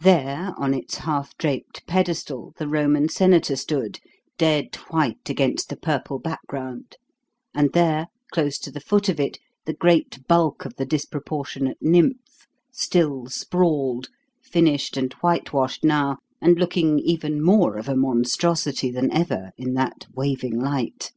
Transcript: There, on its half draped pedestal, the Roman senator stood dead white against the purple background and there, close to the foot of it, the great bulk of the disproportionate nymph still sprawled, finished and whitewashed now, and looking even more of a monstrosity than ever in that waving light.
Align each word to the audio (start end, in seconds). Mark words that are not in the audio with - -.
There, 0.00 0.54
on 0.58 0.74
its 0.74 0.96
half 0.96 1.38
draped 1.38 1.86
pedestal, 1.86 2.52
the 2.56 2.66
Roman 2.66 3.08
senator 3.08 3.54
stood 3.54 4.00
dead 4.36 4.74
white 4.90 5.30
against 5.30 5.68
the 5.68 5.76
purple 5.76 6.18
background 6.18 6.96
and 7.54 7.72
there, 7.72 8.08
close 8.32 8.58
to 8.58 8.72
the 8.72 8.80
foot 8.80 9.08
of 9.08 9.20
it, 9.20 9.38
the 9.64 9.72
great 9.72 10.26
bulk 10.26 10.64
of 10.64 10.74
the 10.74 10.84
disproportionate 10.84 11.78
nymph 11.80 12.48
still 12.72 13.26
sprawled, 13.26 14.08
finished 14.42 14.96
and 14.96 15.12
whitewashed 15.22 15.84
now, 15.84 16.18
and 16.40 16.58
looking 16.58 16.98
even 16.98 17.40
more 17.40 17.76
of 17.76 17.88
a 17.88 17.94
monstrosity 17.94 18.90
than 18.90 19.12
ever 19.12 19.52
in 19.56 19.74
that 19.74 20.06
waving 20.12 20.58
light. 20.58 21.12